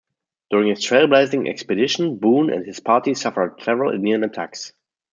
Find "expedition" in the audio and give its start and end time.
1.47-2.17